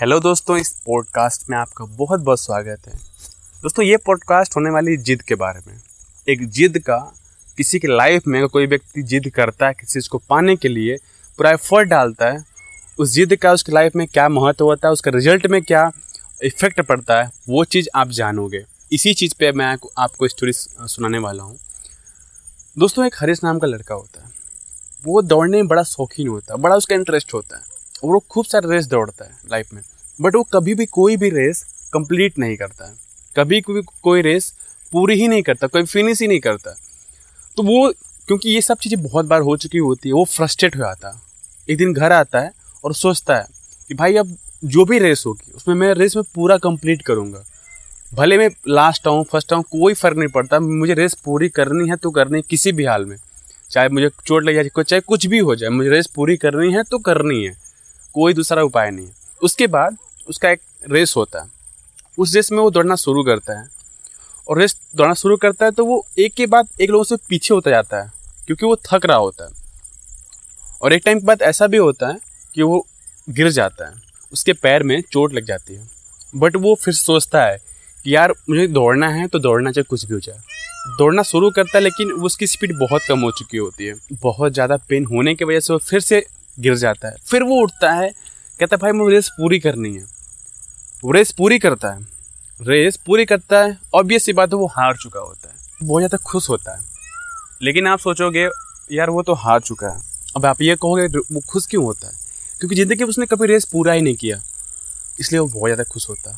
[0.00, 2.92] Hello दोस्तों, इस podcast में आपका बहुत बहुत स्वागत है।
[3.62, 5.80] दोस्तों, ये पॉडकास्ट होने वाली जिद के बारे में।
[6.28, 7.14] एक जिद का,
[7.56, 10.96] किसी की लाइफ में कोई व्यक्ति जिद करता है, किसी चीज़ को पाने के लिए,
[11.38, 12.44] पूरा एफर्ट डालता है,
[12.98, 15.92] उस जिद का, उसकी लाइफ में क्या महत्व होता है, उसका रिज़ल्ट में क्या
[16.42, 21.42] इफ़ेक्ट पड़ता है, वो चीज़ आप जानोगे। इसी चीज़ पे मैं आपको स्टोरी सुनाने वाला
[21.42, 21.58] हूँ।
[22.78, 24.30] दोस्तों, एक हरीश नाम का लड़का होता है।
[25.04, 28.44] वो दौड़ने में बड़ा शौकीन होता है, बड़ा उसका इंटरेस्ट होता है। और वो खूब
[28.44, 29.82] सारे रेस दौड़ता है लाइफ में।
[30.20, 32.94] बट वो कभी भी कोई भी रेस कंप्लीट नहीं करता है।
[33.36, 34.52] कभी कोई कोई रेस
[34.92, 36.70] पूरी ही नहीं करता, कोई फिनिश ही नहीं करता।
[37.56, 37.92] तो वो,
[38.26, 41.20] क्योंकि ये सब चीज़ें बहुत बार हो चुकी होती है, वो फ्रस्ट्रेट हो जाता है।
[41.68, 42.52] एक दिन घर आता है
[42.84, 43.46] और सोचता है
[43.88, 47.44] कि भाई अब जो भी रेस होगी, उसमें मैं रेस में पूरा कंप्लीट करूँगा।
[48.14, 51.96] भले मैं लास्ट आऊँ फ़र्स्ट आऊँ, कोई फ़र्क नहीं पड़ता, मुझे रेस पूरी करनी है
[51.96, 53.16] तो करनी किसी भी हाल में।
[53.70, 56.82] चाहे मुझे चोट लग जाए, चाहे कुछ भी हो जाए, मुझे रेस पूरी करनी है
[56.82, 57.65] तो करनी है।
[58.16, 59.08] कोई दूसरा उपाय नहीं
[59.42, 59.96] उसके बाद
[60.28, 61.48] उसका एक रेस होता है।
[62.18, 63.68] उस रेस में वो दौड़ना शुरू करता है।
[64.48, 67.54] और रेस दौड़ना शुरू करता है तो वो एक के बाद एक लोगों से पीछे
[67.54, 68.10] होता जाता है,
[68.46, 69.50] क्योंकि वो थक रहा होता है।
[70.82, 72.18] और एक टाइम के बाद ऐसा भी होता है
[72.54, 72.84] कि वो
[73.28, 73.94] गिर जाता है।
[74.32, 75.88] उसके पैर में चोट लग जाती है।
[76.34, 77.58] बट वो फिर सोचता है
[78.04, 80.38] कि यार, मुझे दौड़ना है तो दौड़ना चाहे कुछ भी हो जाए।
[80.98, 84.76] दौड़ना शुरू करता है, लेकिन उसकी स्पीड बहुत कम हो चुकी होती है। बहुत ज़्यादा
[84.88, 86.24] पेन होने की वजह से वो फिर से
[86.60, 88.08] गिर जाता है। फिर वो उठता है,
[88.60, 90.04] कहता है, भाई, मुझे रेस पूरी करनी है।
[91.04, 92.06] वो रेस पूरी करता है।
[92.62, 96.16] रेस पूरी करता है ऑब्वियस सी बात है, वो हार चुका होता है। बहुत ज़्यादा
[96.16, 96.84] खुश होता है।
[97.62, 98.48] लेकिन आप सोचोगे,
[98.92, 100.00] यार, वो तो हार चुका है।
[100.36, 102.12] अब आप ये कहोगे, वो खुश क्यों होता है?
[102.60, 104.40] क्योंकि ज़िंदगी में उसने कभी रेस पूरा ही नहीं किया।
[105.20, 106.36] इसलिए वो बहुत ज़्यादा खुश होता है।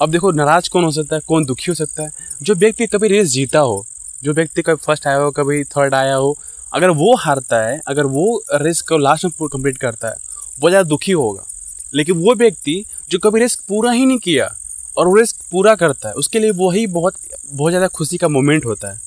[0.00, 2.12] अब देखो, नाराज़ कौन हो सकता है, कौन दुखी हो सकता है?
[2.42, 3.86] जो व्यक्ति कभी रेस जीता हो,
[4.24, 6.38] जो व्यक्ति कभी फ़र्स्ट आया हो, कभी थर्ड आया हो
[6.72, 10.16] अगर वो हारता है, अगर वो रेस को लास्ट में कंप्लीट करता है,
[10.60, 11.46] वो ज़्यादा दुखी होगा।
[11.92, 14.54] लेकिन वो व्यक्ति जो कभी रेस पूरा ही नहीं किया
[14.96, 17.14] और वो रेस पूरा करता है, उसके लिए वही बहुत
[17.52, 19.00] बहुत ज़्यादा खुशी का मोमेंट होता है।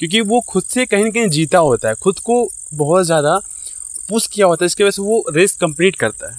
[0.00, 3.38] क्योंकि वो खुद से कहीं ना कहीं जीता होता है, खुद को बहुत ज़्यादा
[4.08, 6.38] पुश किया होता है, इसकी वजह से वो रेस कंप्लीट करता है।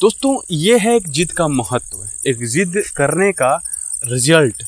[0.00, 3.54] दोस्तों, ये है एक जिद का महत्व, एक जिद करने का
[4.02, 4.62] रिज़ल्ट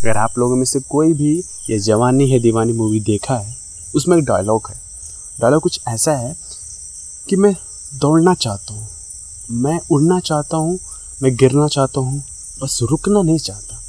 [0.00, 1.36] अगर आप लोगों में से कोई भी
[1.70, 3.54] ये जवानी है दीवानी मूवी देखा है
[3.96, 4.80] उसमें एक डायलॉग है।
[5.40, 6.36] डायलॉग कुछ ऐसा है
[7.28, 7.54] कि मैं
[7.92, 8.88] दौड़ना चाहता हूँ,
[9.52, 10.78] मैं उड़ना चाहता हूँ,
[11.22, 12.22] मैं गिरना चाहता हूँ,
[12.62, 13.80] बस रुकना नहीं चाहता।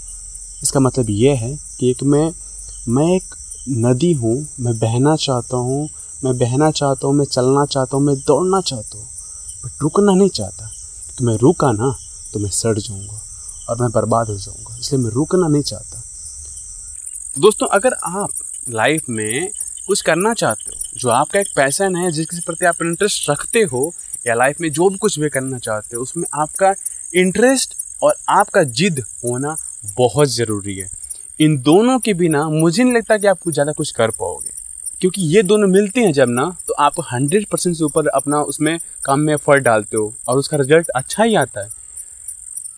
[0.64, 2.32] इसका मतलब यह है कि एक मैं
[2.90, 3.36] मैं एक
[3.70, 5.88] नदी हूँ, मैं बहना चाहता हूँ,
[6.22, 9.08] मैं बहना चाहता हूँ, मैं चलना चाहता हूँ, मैं दौड़ना चाहता हूँ,
[9.64, 10.70] बट रुकना नहीं चाहता।
[11.18, 11.94] तो मैं रुका ना
[12.34, 13.22] तो मैं सड़ जाऊँगा
[13.70, 16.02] और मैं बर्बाद हो जाऊँगा, इसलिए मैं रुकना नहीं चाहता।
[17.38, 18.30] दोस्तों, अगर आप
[18.70, 19.50] लाइफ में
[19.88, 23.92] कुछ करना चाहते हो, जो आपका एक पैसन है, जिसके प्रति आप इंटरेस्ट रखते हो,
[24.26, 26.74] या लाइफ में जो भी कुछ भी करना चाहते हो, उसमें आपका
[27.14, 29.56] इंटरेस्ट और आपका जिद होना
[29.98, 30.90] बहुत ज़रूरी है।
[31.40, 34.50] इन दोनों के बिना मुझे नहीं लगता कि आप कुछ ज़्यादा कुछ कर पाओगे,
[35.02, 38.78] क्योंकि ये दोनों मिलते हैं जब ना तो आप हंड्रेड परसेंट से ऊपर अपना उसमें
[39.06, 41.70] काम में एफर्ट डालते हो, और उसका रिज़ल्ट अच्छा ही आता है।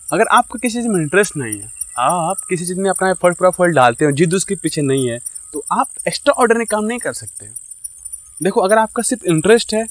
[0.08, 3.50] अगर आपको किसी चीज़ में इंटरेस्ट नहीं है, आप किसी चीज़ में अपना एफर्ट पूरा
[3.50, 5.18] फल डालते हो, जिद उसके पीछे नहीं है
[5.52, 7.48] तो आप एक्स्ट्रा ऑर्डर काम नहीं कर सकते।
[8.42, 9.86] देखो, अगर आपका सिर्फ़ इंटरेस्ट है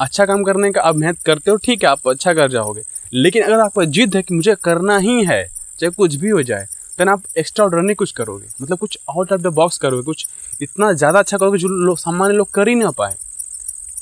[0.00, 2.82] अच्छा काम करने का आप मेहनत करते हो, ठीक है, आप अच्छा कर जाओगे।
[3.12, 6.66] लेकिन अगर आपका जिद है कि मुझे करना ही है, चाहे कुछ भी हो जाए
[6.98, 10.26] देन आप एक्स्ट्रा ऑर्डर नहीं कुछ करोगे। मतलब कुछ आउट ऑफ़ द बॉक्स करोगे, कुछ
[10.60, 13.16] इतना ज़्यादा अच्छा करोगे जो लोग सामान्य लोग कर ही ना पाए।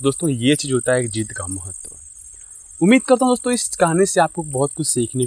[0.02, 1.96] दोस्तों, ये चीज़ होता है जिद का महत्व।
[2.82, 5.26] उम्मीद करता हूँ दोस्तों, इस कहानी से आपको बहुत कुछ सीखने